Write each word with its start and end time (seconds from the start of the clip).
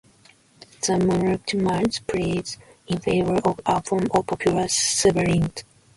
The 0.81 0.93
Monarchomachs 0.97 2.07
pleaded 2.07 2.55
in 2.87 2.97
favour 3.01 3.35
of 3.43 3.59
a 3.67 3.83
form 3.83 4.07
of 4.11 4.25
"popular 4.25 4.67
sovereignty". 4.67 5.61